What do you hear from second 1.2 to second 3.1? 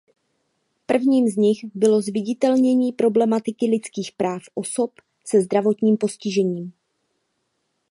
z nich bylo zviditelnění